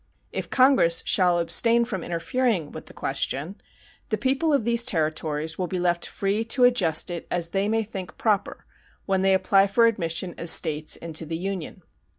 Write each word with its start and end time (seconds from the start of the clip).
If 0.31 0.49
Congress 0.49 1.03
shall 1.05 1.37
abstain 1.37 1.85
from 1.85 2.01
interfering 2.03 2.71
with 2.71 2.87
the 2.87 2.91
question, 2.93 3.61
the 4.09 4.17
people 4.17 4.51
of 4.51 4.65
these 4.65 4.83
territories 4.83 5.59
will 5.59 5.67
be 5.67 5.77
left 5.79 6.07
free 6.07 6.43
to 6.45 6.63
adjust 6.63 7.11
it 7.11 7.27
as 7.29 7.51
they 7.51 7.69
may 7.69 7.83
think 7.83 8.17
proper 8.17 8.65
when 9.05 9.21
they 9.21 9.35
apply 9.35 9.67
for 9.67 9.85
admission 9.85 10.33
as 10.39 10.49
States 10.49 10.95
into 10.95 11.23
the 11.23 11.37
Union. 11.37 11.83